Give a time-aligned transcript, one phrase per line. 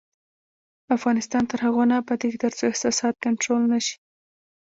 [0.97, 3.95] افغانستان تر هغو نه ابادیږي، ترڅو احساسات کنټرول نشي.